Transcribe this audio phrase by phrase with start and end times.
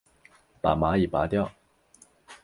[0.61, 1.51] 把蚂蚁拨掉